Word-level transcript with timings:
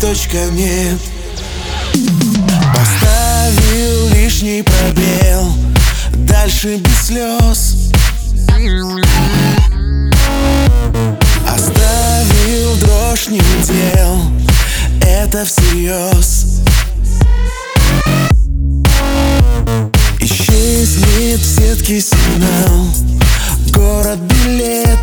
точка 0.00 0.38
нет. 0.52 0.98
Поставил 2.74 4.08
лишний 4.14 4.62
пробел 4.62 5.52
Дальше 6.26 6.76
без 6.76 7.06
слез. 7.06 7.76
Оставил 11.46 12.76
дрожь 12.76 13.28
не 13.28 13.40
дел 13.40 14.22
Это 15.02 15.44
всерьез. 15.44 16.62
Исчезнет 20.20 21.40
в 21.40 21.44
сетке 21.44 22.00
сигнал 22.00 22.86
Город 23.72 24.18
билет. 24.18 24.98